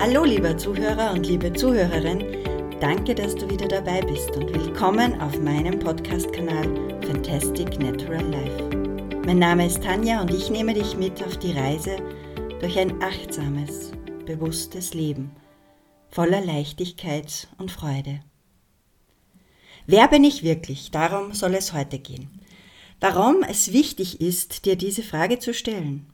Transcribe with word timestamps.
Hallo 0.00 0.24
lieber 0.24 0.58
Zuhörer 0.58 1.12
und 1.12 1.26
liebe 1.26 1.52
Zuhörerin, 1.52 2.24
danke, 2.80 3.14
dass 3.14 3.34
du 3.36 3.48
wieder 3.48 3.68
dabei 3.68 4.02
bist 4.02 4.30
und 4.36 4.52
willkommen 4.52 5.20
auf 5.20 5.40
meinem 5.40 5.78
Podcast-Kanal 5.78 7.00
Fantastic 7.06 7.78
Natural 7.78 8.24
Life. 8.26 8.70
Mein 9.24 9.38
Name 9.38 9.66
ist 9.66 9.82
Tanja 9.82 10.20
und 10.20 10.32
ich 10.32 10.50
nehme 10.50 10.74
dich 10.74 10.96
mit 10.96 11.22
auf 11.22 11.38
die 11.38 11.52
Reise 11.52 11.96
durch 12.60 12.78
ein 12.78 13.00
achtsames, 13.02 13.92
bewusstes 14.26 14.94
Leben 14.94 15.30
voller 16.10 16.40
Leichtigkeit 16.40 17.48
und 17.58 17.70
Freude. 17.70 18.20
Wer 19.86 20.08
bin 20.08 20.24
ich 20.24 20.42
wirklich? 20.42 20.90
Darum 20.90 21.34
soll 21.34 21.54
es 21.54 21.72
heute 21.72 21.98
gehen. 21.98 22.40
Warum 23.00 23.42
es 23.42 23.72
wichtig 23.72 24.20
ist, 24.20 24.64
dir 24.64 24.76
diese 24.76 25.02
Frage 25.02 25.38
zu 25.38 25.54
stellen. 25.54 26.06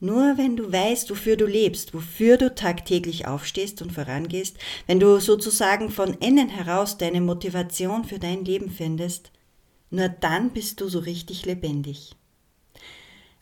Nur 0.00 0.36
wenn 0.36 0.56
du 0.56 0.70
weißt, 0.70 1.10
wofür 1.10 1.36
du 1.36 1.46
lebst, 1.46 1.94
wofür 1.94 2.36
du 2.36 2.54
tagtäglich 2.54 3.26
aufstehst 3.26 3.82
und 3.82 3.92
vorangehst, 3.92 4.56
wenn 4.86 5.00
du 5.00 5.20
sozusagen 5.20 5.90
von 5.90 6.14
innen 6.14 6.48
heraus 6.48 6.98
deine 6.98 7.20
Motivation 7.20 8.04
für 8.04 8.18
dein 8.18 8.44
Leben 8.44 8.70
findest, 8.70 9.30
nur 9.90 10.08
dann 10.08 10.50
bist 10.50 10.80
du 10.80 10.88
so 10.88 10.98
richtig 10.98 11.46
lebendig. 11.46 12.14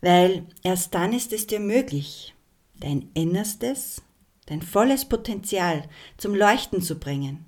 Weil 0.00 0.46
erst 0.62 0.94
dann 0.94 1.12
ist 1.12 1.32
es 1.32 1.46
dir 1.46 1.60
möglich, 1.60 2.34
dein 2.78 3.10
Innerstes, 3.14 4.02
dein 4.46 4.62
volles 4.62 5.06
Potenzial 5.06 5.88
zum 6.18 6.34
Leuchten 6.34 6.82
zu 6.82 6.98
bringen. 6.98 7.46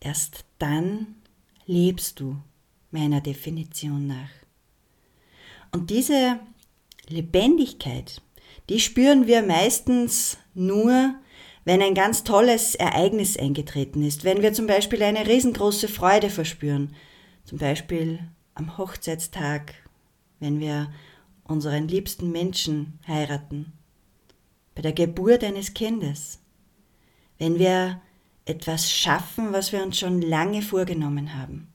Erst 0.00 0.44
dann 0.58 1.14
lebst 1.66 2.20
du 2.20 2.36
meiner 2.90 3.20
Definition 3.20 4.06
nach. 4.06 4.30
Und 5.72 5.90
diese 5.90 6.40
Lebendigkeit, 7.10 8.22
die 8.68 8.80
spüren 8.80 9.26
wir 9.26 9.42
meistens 9.42 10.38
nur, 10.54 11.14
wenn 11.64 11.82
ein 11.82 11.94
ganz 11.94 12.24
tolles 12.24 12.74
Ereignis 12.74 13.36
eingetreten 13.36 14.02
ist, 14.02 14.24
wenn 14.24 14.42
wir 14.42 14.52
zum 14.52 14.66
Beispiel 14.66 15.02
eine 15.02 15.26
riesengroße 15.26 15.88
Freude 15.88 16.30
verspüren, 16.30 16.94
zum 17.44 17.58
Beispiel 17.58 18.20
am 18.54 18.78
Hochzeitstag, 18.78 19.74
wenn 20.38 20.60
wir 20.60 20.92
unseren 21.44 21.88
liebsten 21.88 22.30
Menschen 22.30 22.98
heiraten, 23.06 23.72
bei 24.74 24.82
der 24.82 24.92
Geburt 24.92 25.42
eines 25.42 25.74
Kindes, 25.74 26.40
wenn 27.38 27.58
wir 27.58 28.00
etwas 28.44 28.90
schaffen, 28.90 29.52
was 29.52 29.72
wir 29.72 29.82
uns 29.82 29.98
schon 29.98 30.22
lange 30.22 30.62
vorgenommen 30.62 31.34
haben. 31.34 31.72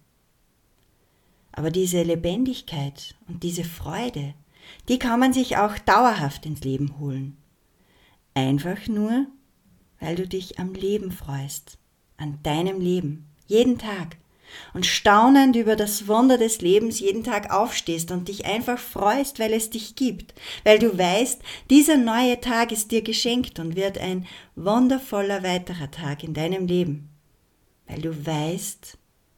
Aber 1.51 1.71
diese 1.71 2.03
Lebendigkeit 2.03 3.15
und 3.27 3.43
diese 3.43 3.63
Freude, 3.63 4.33
die 4.87 4.99
kann 4.99 5.19
man 5.19 5.33
sich 5.33 5.57
auch 5.57 5.77
dauerhaft 5.79 6.45
ins 6.45 6.61
Leben 6.61 6.99
holen. 6.99 7.37
Einfach 8.33 8.87
nur, 8.87 9.27
weil 9.99 10.15
du 10.15 10.27
dich 10.27 10.59
am 10.59 10.73
Leben 10.73 11.11
freust, 11.11 11.77
an 12.17 12.39
deinem 12.43 12.79
Leben, 12.79 13.27
jeden 13.47 13.77
Tag 13.77 14.17
und 14.73 14.85
staunend 14.85 15.55
über 15.55 15.75
das 15.75 16.07
Wunder 16.07 16.37
des 16.37 16.61
Lebens 16.61 16.99
jeden 16.99 17.23
Tag 17.23 17.51
aufstehst 17.51 18.11
und 18.11 18.27
dich 18.27 18.45
einfach 18.45 18.77
freust, 18.77 19.39
weil 19.39 19.53
es 19.53 19.69
dich 19.69 19.95
gibt, 19.95 20.33
weil 20.63 20.79
du 20.79 20.97
weißt, 20.97 21.41
dieser 21.69 21.97
neue 21.97 22.39
Tag 22.39 22.71
ist 22.71 22.91
dir 22.91 23.01
geschenkt 23.01 23.59
und 23.59 23.75
wird 23.75 23.97
ein 23.97 24.27
wundervoller 24.55 25.43
weiterer 25.43 25.91
Tag 25.91 26.23
in 26.23 26.33
deinem 26.33 26.67
Leben, 26.67 27.09
weil 27.87 28.01
du 28.01 28.25
weißt, 28.25 28.97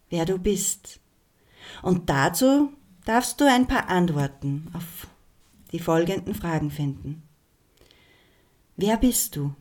wer 0.10 0.26
du 0.26 0.38
bist. 0.38 1.00
Und 1.82 2.10
dazu 2.10 2.72
darfst 3.06 3.40
du 3.42 3.46
ein 3.46 3.68
paar 3.68 3.90
Antworten 3.90 4.68
auf 4.74 5.08
die 5.72 5.80
folgenden 5.80 6.34
Fragen 6.34 6.72
finden. 6.72 7.24
Wer 8.76 8.98
bist 8.98 9.36
du? 9.36 9.54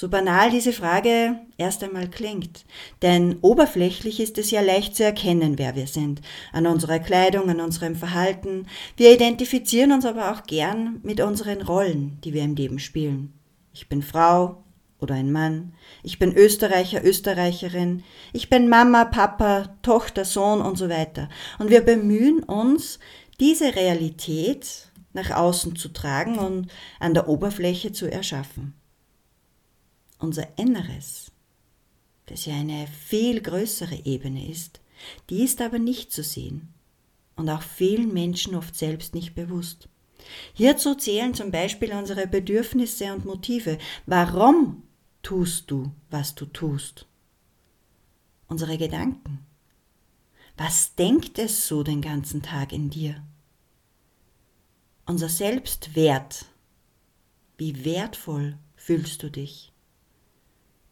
So 0.00 0.08
banal 0.08 0.50
diese 0.50 0.72
Frage 0.72 1.40
erst 1.58 1.84
einmal 1.84 2.08
klingt, 2.08 2.64
denn 3.02 3.36
oberflächlich 3.42 4.18
ist 4.18 4.38
es 4.38 4.50
ja 4.50 4.62
leicht 4.62 4.96
zu 4.96 5.04
erkennen, 5.04 5.58
wer 5.58 5.74
wir 5.74 5.86
sind, 5.86 6.22
an 6.52 6.66
unserer 6.66 7.00
Kleidung, 7.00 7.50
an 7.50 7.60
unserem 7.60 7.96
Verhalten. 7.96 8.66
Wir 8.96 9.12
identifizieren 9.12 9.92
uns 9.92 10.06
aber 10.06 10.32
auch 10.32 10.44
gern 10.44 11.00
mit 11.02 11.20
unseren 11.20 11.60
Rollen, 11.60 12.18
die 12.24 12.32
wir 12.32 12.44
im 12.44 12.54
Leben 12.54 12.78
spielen. 12.78 13.34
Ich 13.74 13.90
bin 13.90 14.00
Frau 14.00 14.64
oder 15.00 15.16
ein 15.16 15.32
Mann, 15.32 15.74
ich 16.02 16.18
bin 16.18 16.32
Österreicher, 16.34 17.04
Österreicherin, 17.04 18.02
ich 18.32 18.48
bin 18.48 18.70
Mama, 18.70 19.04
Papa, 19.04 19.76
Tochter, 19.82 20.24
Sohn 20.24 20.62
und 20.62 20.78
so 20.78 20.88
weiter. 20.88 21.28
Und 21.58 21.68
wir 21.68 21.82
bemühen 21.82 22.42
uns, 22.42 23.00
diese 23.40 23.74
Realität 23.74 24.90
nach 25.12 25.30
außen 25.30 25.74
zu 25.74 25.88
tragen 25.88 26.38
und 26.38 26.70
an 27.00 27.14
der 27.14 27.28
Oberfläche 27.28 27.92
zu 27.92 28.10
erschaffen. 28.10 28.74
Unser 30.18 30.58
Inneres, 30.58 31.32
das 32.26 32.44
ja 32.44 32.54
eine 32.54 32.86
viel 32.86 33.40
größere 33.40 34.04
Ebene 34.04 34.48
ist, 34.48 34.80
die 35.30 35.42
ist 35.42 35.60
aber 35.62 35.78
nicht 35.78 36.12
zu 36.12 36.22
sehen 36.22 36.72
und 37.34 37.48
auch 37.48 37.62
vielen 37.62 38.12
Menschen 38.12 38.54
oft 38.54 38.76
selbst 38.76 39.14
nicht 39.14 39.34
bewusst. 39.34 39.88
Hierzu 40.52 40.94
zählen 40.94 41.34
zum 41.34 41.50
Beispiel 41.50 41.92
unsere 41.92 42.26
Bedürfnisse 42.26 43.12
und 43.14 43.24
Motive. 43.24 43.78
Warum 44.04 44.82
tust 45.22 45.70
du, 45.70 45.90
was 46.10 46.34
du 46.34 46.44
tust? 46.44 47.06
Unsere 48.46 48.76
Gedanken. 48.76 49.46
Was 50.58 50.94
denkt 50.94 51.38
es 51.38 51.66
so 51.66 51.82
den 51.82 52.02
ganzen 52.02 52.42
Tag 52.42 52.74
in 52.74 52.90
dir? 52.90 53.24
Unser 55.10 55.28
Selbstwert. 55.28 56.44
Wie 57.58 57.84
wertvoll 57.84 58.56
fühlst 58.76 59.24
du 59.24 59.28
dich? 59.28 59.72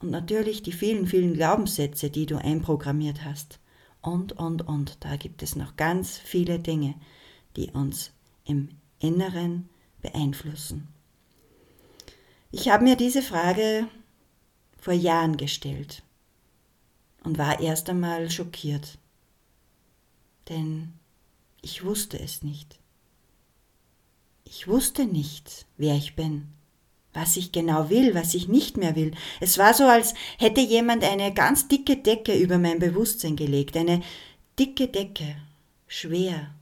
Und 0.00 0.10
natürlich 0.10 0.64
die 0.64 0.72
vielen, 0.72 1.06
vielen 1.06 1.34
Glaubenssätze, 1.34 2.10
die 2.10 2.26
du 2.26 2.36
einprogrammiert 2.36 3.24
hast. 3.24 3.60
Und, 4.00 4.32
und, 4.32 4.66
und. 4.66 4.96
Da 5.04 5.14
gibt 5.14 5.44
es 5.44 5.54
noch 5.54 5.76
ganz 5.76 6.18
viele 6.18 6.58
Dinge, 6.58 6.96
die 7.56 7.70
uns 7.70 8.10
im 8.44 8.70
Inneren 8.98 9.68
beeinflussen. 10.02 10.88
Ich 12.50 12.70
habe 12.70 12.82
mir 12.82 12.96
diese 12.96 13.22
Frage 13.22 13.86
vor 14.80 14.94
Jahren 14.94 15.36
gestellt 15.36 16.02
und 17.22 17.38
war 17.38 17.60
erst 17.60 17.88
einmal 17.88 18.28
schockiert, 18.32 18.98
denn 20.48 20.94
ich 21.62 21.84
wusste 21.84 22.18
es 22.18 22.42
nicht. 22.42 22.80
Ich 24.50 24.66
wusste 24.66 25.04
nicht, 25.04 25.66
wer 25.76 25.94
ich 25.94 26.16
bin, 26.16 26.48
was 27.12 27.36
ich 27.36 27.52
genau 27.52 27.90
will, 27.90 28.14
was 28.14 28.34
ich 28.34 28.48
nicht 28.48 28.78
mehr 28.78 28.96
will. 28.96 29.12
Es 29.40 29.58
war 29.58 29.74
so, 29.74 29.84
als 29.84 30.14
hätte 30.38 30.62
jemand 30.62 31.04
eine 31.04 31.34
ganz 31.34 31.68
dicke 31.68 31.98
Decke 31.98 32.34
über 32.34 32.56
mein 32.56 32.78
Bewusstsein 32.78 33.36
gelegt, 33.36 33.76
eine 33.76 34.00
dicke 34.58 34.88
Decke, 34.88 35.36
schwer, 35.86 36.54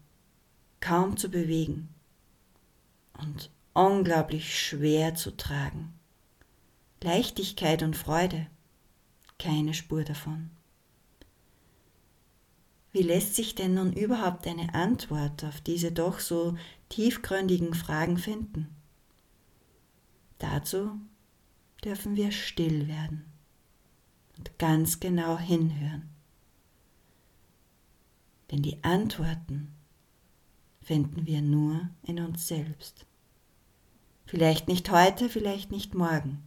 kaum 0.81 1.17
zu 1.17 1.29
bewegen 1.29 1.89
und 3.19 3.51
unglaublich 3.73 4.59
schwer 4.59 5.15
zu 5.15 5.37
tragen. 5.37 5.95
Leichtigkeit 7.05 7.85
und 7.85 7.97
Freude, 7.97 8.49
keine 9.39 9.75
Spur 9.75 10.03
davon. 10.03 10.51
Wie 12.91 13.03
lässt 13.03 13.37
sich 13.37 13.55
denn 13.55 13.75
nun 13.75 13.93
überhaupt 13.93 14.47
eine 14.47 14.75
Antwort 14.75 15.45
auf 15.45 15.61
diese 15.61 15.93
doch 15.93 16.19
so 16.19 16.57
tiefgründigen 16.89 17.75
Fragen 17.75 18.19
finden? 18.19 18.75
Dazu 20.39 21.01
dürfen 21.85 22.17
wir 22.17 22.33
still 22.33 22.89
werden 22.89 23.25
und 24.37 24.59
ganz 24.59 25.01
genau 25.01 25.39
hinhören. 25.39 26.11
Denn 28.51 28.63
die 28.63 28.83
Antworten 28.85 29.75
finden 30.83 31.27
wir 31.27 31.43
nur 31.43 31.89
in 32.03 32.21
uns 32.21 32.47
selbst. 32.47 33.07
Vielleicht 34.25 34.69
nicht 34.69 34.91
heute, 34.91 35.29
vielleicht 35.29 35.71
nicht 35.71 35.95
morgen, 35.95 36.43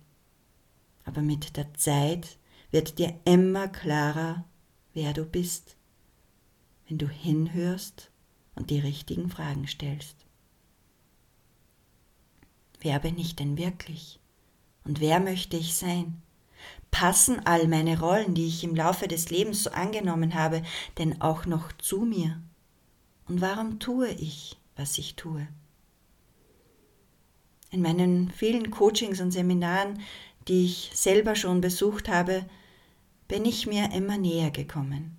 aber 1.03 1.21
mit 1.21 1.57
der 1.57 1.73
Zeit 1.73 2.37
wird 2.71 2.99
dir 2.99 3.19
immer 3.25 3.67
klarer, 3.67 4.45
wer 4.93 5.13
du 5.13 5.25
bist 5.25 5.75
wenn 6.89 6.97
du 6.97 7.07
hinhörst 7.07 8.11
und 8.55 8.71
die 8.71 8.79
richtigen 8.79 9.29
Fragen 9.29 9.67
stellst. 9.67 10.25
Wer 12.81 12.99
bin 12.99 13.17
ich 13.17 13.35
denn 13.35 13.57
wirklich? 13.57 14.19
Und 14.85 14.99
wer 14.99 15.19
möchte 15.19 15.57
ich 15.57 15.75
sein? 15.75 16.21
Passen 16.91 17.45
all 17.45 17.67
meine 17.67 17.99
Rollen, 17.99 18.33
die 18.33 18.47
ich 18.47 18.63
im 18.63 18.75
Laufe 18.75 19.07
des 19.07 19.29
Lebens 19.29 19.63
so 19.63 19.71
angenommen 19.71 20.33
habe, 20.33 20.63
denn 20.97 21.21
auch 21.21 21.45
noch 21.45 21.71
zu 21.73 22.01
mir? 22.01 22.41
Und 23.27 23.41
warum 23.41 23.79
tue 23.79 24.09
ich, 24.09 24.57
was 24.75 24.97
ich 24.97 25.15
tue? 25.15 25.47
In 27.69 27.81
meinen 27.81 28.31
vielen 28.31 28.71
Coachings 28.71 29.21
und 29.21 29.31
Seminaren, 29.31 29.99
die 30.47 30.65
ich 30.65 30.91
selber 30.95 31.35
schon 31.35 31.61
besucht 31.61 32.09
habe, 32.09 32.45
bin 33.27 33.45
ich 33.45 33.67
mir 33.67 33.91
immer 33.93 34.17
näher 34.17 34.49
gekommen. 34.49 35.17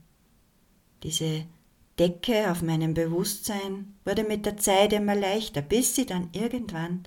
Diese 1.05 1.45
Decke 1.99 2.51
auf 2.51 2.63
meinem 2.63 2.95
Bewusstsein 2.95 3.95
wurde 4.05 4.25
mit 4.25 4.47
der 4.47 4.57
Zeit 4.57 4.93
immer 4.93 5.15
leichter, 5.15 5.63
bis 5.63 5.95
sie 5.95 6.07
dann 6.07 6.29
irgendwann 6.33 7.05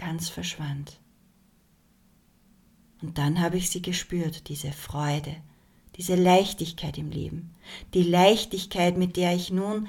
ganz 0.00 0.28
verschwand. 0.28 0.98
Und 3.02 3.18
dann 3.18 3.40
habe 3.40 3.56
ich 3.56 3.70
sie 3.70 3.82
gespürt, 3.82 4.48
diese 4.48 4.72
Freude, 4.72 5.36
diese 5.96 6.14
Leichtigkeit 6.14 6.98
im 6.98 7.10
Leben, 7.10 7.54
die 7.94 8.02
Leichtigkeit, 8.02 8.96
mit 8.96 9.16
der 9.16 9.34
ich 9.34 9.50
nun 9.50 9.88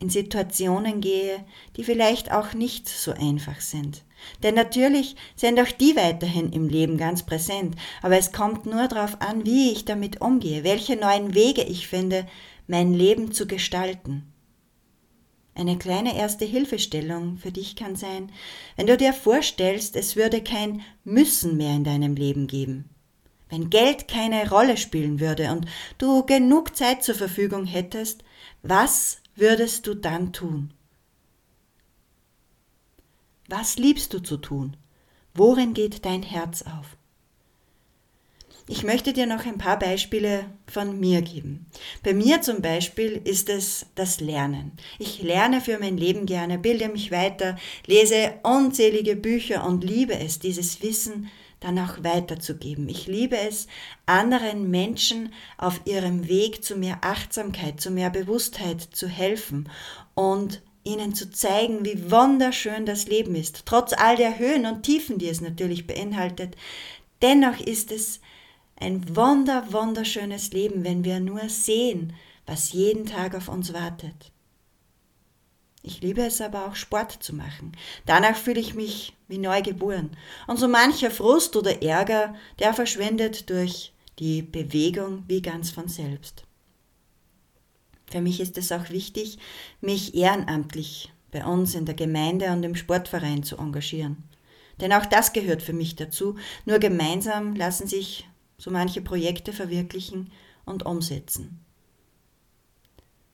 in 0.00 0.10
Situationen 0.10 1.00
gehe, 1.00 1.44
die 1.76 1.84
vielleicht 1.84 2.32
auch 2.32 2.52
nicht 2.52 2.88
so 2.88 3.12
einfach 3.12 3.60
sind. 3.60 4.04
Denn 4.42 4.54
natürlich 4.54 5.16
sind 5.36 5.60
auch 5.60 5.70
die 5.70 5.96
weiterhin 5.96 6.52
im 6.52 6.68
Leben 6.68 6.96
ganz 6.96 7.24
präsent, 7.24 7.76
aber 8.02 8.18
es 8.18 8.32
kommt 8.32 8.66
nur 8.66 8.88
darauf 8.88 9.20
an, 9.20 9.44
wie 9.44 9.72
ich 9.72 9.84
damit 9.84 10.20
umgehe, 10.20 10.64
welche 10.64 10.96
neuen 10.96 11.34
Wege 11.34 11.62
ich 11.62 11.88
finde, 11.88 12.26
mein 12.66 12.94
Leben 12.94 13.32
zu 13.32 13.46
gestalten. 13.46 14.33
Eine 15.56 15.78
kleine 15.78 16.16
erste 16.16 16.44
Hilfestellung 16.44 17.38
für 17.38 17.52
dich 17.52 17.76
kann 17.76 17.94
sein, 17.94 18.32
wenn 18.76 18.88
du 18.88 18.96
dir 18.96 19.12
vorstellst, 19.12 19.94
es 19.94 20.16
würde 20.16 20.42
kein 20.42 20.82
Müssen 21.04 21.56
mehr 21.56 21.76
in 21.76 21.84
deinem 21.84 22.16
Leben 22.16 22.48
geben. 22.48 22.90
Wenn 23.48 23.70
Geld 23.70 24.08
keine 24.08 24.50
Rolle 24.50 24.76
spielen 24.76 25.20
würde 25.20 25.52
und 25.52 25.66
du 25.98 26.24
genug 26.26 26.76
Zeit 26.76 27.04
zur 27.04 27.14
Verfügung 27.14 27.66
hättest, 27.66 28.24
was 28.62 29.18
würdest 29.36 29.86
du 29.86 29.94
dann 29.94 30.32
tun? 30.32 30.72
Was 33.48 33.76
liebst 33.76 34.12
du 34.12 34.20
zu 34.20 34.38
tun? 34.38 34.76
Worin 35.34 35.74
geht 35.74 36.04
dein 36.04 36.22
Herz 36.22 36.62
auf? 36.62 36.96
Ich 38.66 38.82
möchte 38.82 39.12
dir 39.12 39.26
noch 39.26 39.44
ein 39.44 39.58
paar 39.58 39.78
Beispiele 39.78 40.46
von 40.66 40.98
mir 40.98 41.20
geben. 41.20 41.66
Bei 42.02 42.14
mir 42.14 42.40
zum 42.40 42.62
Beispiel 42.62 43.20
ist 43.22 43.50
es 43.50 43.84
das 43.94 44.20
Lernen. 44.20 44.72
Ich 44.98 45.22
lerne 45.22 45.60
für 45.60 45.78
mein 45.78 45.98
Leben 45.98 46.24
gerne, 46.24 46.58
bilde 46.58 46.88
mich 46.88 47.10
weiter, 47.10 47.58
lese 47.86 48.32
unzählige 48.42 49.16
Bücher 49.16 49.66
und 49.66 49.84
liebe 49.84 50.18
es, 50.18 50.38
dieses 50.38 50.82
Wissen 50.82 51.30
dann 51.60 51.78
auch 51.78 52.02
weiterzugeben. 52.02 52.88
Ich 52.88 53.06
liebe 53.06 53.36
es, 53.36 53.66
anderen 54.06 54.70
Menschen 54.70 55.34
auf 55.58 55.82
ihrem 55.84 56.26
Weg 56.26 56.64
zu 56.64 56.76
mehr 56.76 56.98
Achtsamkeit, 57.02 57.82
zu 57.82 57.90
mehr 57.90 58.08
Bewusstheit 58.08 58.80
zu 58.80 59.08
helfen 59.08 59.68
und 60.14 60.62
ihnen 60.84 61.14
zu 61.14 61.30
zeigen, 61.30 61.84
wie 61.84 62.10
wunderschön 62.10 62.86
das 62.86 63.08
Leben 63.08 63.34
ist, 63.34 63.64
trotz 63.66 63.92
all 63.92 64.16
der 64.16 64.38
Höhen 64.38 64.64
und 64.64 64.84
Tiefen, 64.84 65.18
die 65.18 65.28
es 65.28 65.42
natürlich 65.42 65.86
beinhaltet. 65.86 66.56
Dennoch 67.20 67.60
ist 67.60 67.92
es 67.92 68.20
ein 68.84 69.16
wunder, 69.16 69.72
wunderschönes 69.72 70.52
Leben, 70.52 70.84
wenn 70.84 71.04
wir 71.04 71.18
nur 71.18 71.48
sehen, 71.48 72.14
was 72.46 72.72
jeden 72.72 73.06
Tag 73.06 73.34
auf 73.34 73.48
uns 73.48 73.72
wartet. 73.72 74.30
Ich 75.82 76.02
liebe 76.02 76.22
es 76.22 76.40
aber 76.40 76.66
auch 76.66 76.76
Sport 76.76 77.12
zu 77.12 77.34
machen. 77.34 77.72
Danach 78.04 78.36
fühle 78.36 78.60
ich 78.60 78.74
mich 78.74 79.14
wie 79.26 79.38
neu 79.38 79.62
geboren. 79.62 80.10
Und 80.46 80.58
so 80.58 80.68
mancher 80.68 81.10
Frust 81.10 81.56
oder 81.56 81.82
Ärger, 81.82 82.34
der 82.58 82.74
verschwindet 82.74 83.48
durch 83.48 83.92
die 84.18 84.42
Bewegung 84.42 85.24
wie 85.28 85.40
ganz 85.40 85.70
von 85.70 85.88
selbst. 85.88 86.44
Für 88.10 88.20
mich 88.20 88.38
ist 88.38 88.58
es 88.58 88.70
auch 88.70 88.90
wichtig, 88.90 89.38
mich 89.80 90.14
ehrenamtlich 90.14 91.10
bei 91.32 91.44
uns 91.44 91.74
in 91.74 91.86
der 91.86 91.94
Gemeinde 91.94 92.52
und 92.52 92.62
im 92.62 92.76
Sportverein 92.76 93.42
zu 93.42 93.56
engagieren. 93.56 94.24
Denn 94.80 94.92
auch 94.92 95.06
das 95.06 95.32
gehört 95.32 95.62
für 95.62 95.72
mich 95.72 95.96
dazu. 95.96 96.36
Nur 96.66 96.78
gemeinsam 96.78 97.56
lassen 97.56 97.86
sich 97.86 98.26
so 98.58 98.70
manche 98.70 99.00
Projekte 99.00 99.52
verwirklichen 99.52 100.30
und 100.64 100.86
umsetzen. 100.86 101.64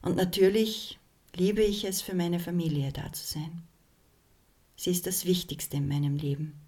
Und 0.02 0.16
natürlich 0.16 0.98
liebe 1.34 1.62
ich 1.62 1.84
es, 1.84 2.02
für 2.02 2.14
meine 2.14 2.40
Familie 2.40 2.92
da 2.92 3.12
zu 3.12 3.24
sein. 3.24 3.62
Sie 4.76 4.90
ist 4.90 5.06
das 5.06 5.24
Wichtigste 5.24 5.76
in 5.76 5.88
meinem 5.88 6.16
Leben. 6.16 6.58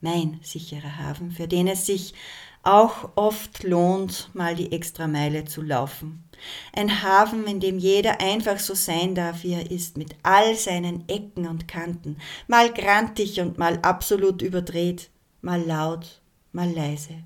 Mein 0.00 0.40
sicherer 0.42 0.98
Hafen, 0.98 1.30
für 1.30 1.48
den 1.48 1.68
es 1.68 1.86
sich 1.86 2.14
auch 2.62 3.10
oft 3.14 3.62
lohnt, 3.62 4.30
mal 4.34 4.54
die 4.54 4.72
Extrameile 4.72 5.44
zu 5.44 5.62
laufen. 5.62 6.24
Ein 6.72 7.02
Hafen, 7.02 7.46
in 7.46 7.60
dem 7.60 7.78
jeder 7.78 8.20
einfach 8.20 8.58
so 8.58 8.74
sein 8.74 9.14
darf, 9.14 9.44
wie 9.44 9.52
er 9.52 9.70
ist, 9.70 9.96
mit 9.96 10.16
all 10.22 10.56
seinen 10.56 11.08
Ecken 11.08 11.46
und 11.46 11.68
Kanten, 11.68 12.18
mal 12.48 12.72
grantig 12.72 13.40
und 13.40 13.56
mal 13.56 13.78
absolut 13.82 14.42
überdreht, 14.42 15.10
mal 15.40 15.62
laut, 15.62 16.22
mal 16.52 16.70
leise 16.70 17.22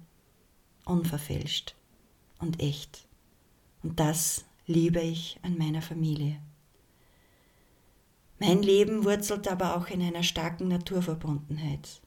unverfälscht 0.88 1.74
und 2.38 2.60
echt. 2.60 3.06
Und 3.82 4.00
das 4.00 4.44
liebe 4.66 5.00
ich 5.00 5.38
an 5.42 5.56
meiner 5.56 5.82
Familie. 5.82 6.40
Mein 8.38 8.62
Leben 8.62 9.04
wurzelt 9.04 9.48
aber 9.48 9.76
auch 9.76 9.88
in 9.88 10.02
einer 10.02 10.22
starken 10.22 10.68
Naturverbundenheit. 10.68 12.00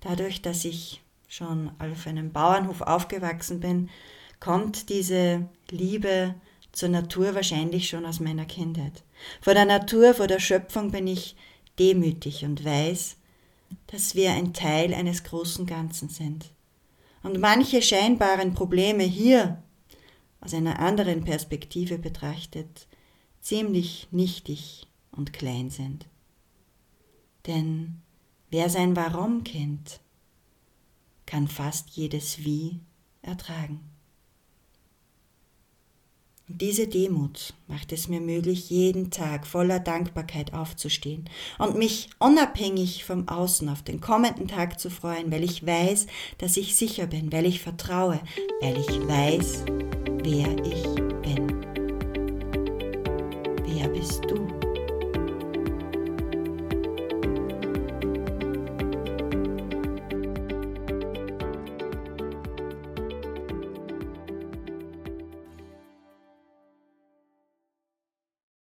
Dadurch, 0.00 0.42
dass 0.42 0.64
ich 0.64 1.02
schon 1.26 1.70
auf 1.78 2.06
einem 2.06 2.32
Bauernhof 2.32 2.80
aufgewachsen 2.80 3.60
bin, 3.60 3.90
kommt 4.38 4.88
diese 4.88 5.48
Liebe 5.70 6.34
zur 6.70 6.90
Natur 6.90 7.34
wahrscheinlich 7.34 7.88
schon 7.88 8.06
aus 8.06 8.20
meiner 8.20 8.44
Kindheit. 8.44 9.02
Vor 9.40 9.54
der 9.54 9.64
Natur, 9.64 10.14
vor 10.14 10.28
der 10.28 10.38
Schöpfung 10.38 10.92
bin 10.92 11.08
ich 11.08 11.34
demütig 11.78 12.44
und 12.44 12.64
weiß, 12.64 13.16
dass 13.88 14.14
wir 14.14 14.32
ein 14.32 14.54
Teil 14.54 14.94
eines 14.94 15.24
großen 15.24 15.66
Ganzen 15.66 16.08
sind 16.08 16.52
und 17.22 17.38
manche 17.38 17.82
scheinbaren 17.82 18.54
Probleme 18.54 19.04
hier 19.04 19.62
aus 20.40 20.54
einer 20.54 20.78
anderen 20.78 21.24
Perspektive 21.24 21.98
betrachtet 21.98 22.86
ziemlich 23.40 24.08
nichtig 24.10 24.86
und 25.10 25.32
klein 25.32 25.70
sind. 25.70 26.06
Denn 27.46 28.02
wer 28.50 28.68
sein 28.68 28.94
Warum 28.94 29.42
kennt, 29.44 30.00
kann 31.26 31.48
fast 31.48 31.90
jedes 31.90 32.44
Wie 32.44 32.80
ertragen. 33.22 33.87
Und 36.48 36.62
diese 36.62 36.88
Demut 36.88 37.52
macht 37.66 37.92
es 37.92 38.08
mir 38.08 38.20
möglich, 38.20 38.70
jeden 38.70 39.10
Tag 39.10 39.46
voller 39.46 39.80
Dankbarkeit 39.80 40.54
aufzustehen 40.54 41.28
und 41.58 41.76
mich 41.76 42.08
unabhängig 42.18 43.04
vom 43.04 43.28
Außen 43.28 43.68
auf 43.68 43.82
den 43.82 44.00
kommenden 44.00 44.48
Tag 44.48 44.80
zu 44.80 44.90
freuen, 44.90 45.30
weil 45.30 45.44
ich 45.44 45.66
weiß, 45.66 46.06
dass 46.38 46.56
ich 46.56 46.76
sicher 46.76 47.06
bin, 47.06 47.32
weil 47.32 47.46
ich 47.46 47.60
vertraue, 47.60 48.20
weil 48.60 48.78
ich 48.78 49.06
weiß, 49.06 49.64
wer 50.24 50.48
ich 50.64 50.84
bin. 51.22 51.66
Wer 53.66 53.88
bist 53.88 54.24
du? 54.28 54.37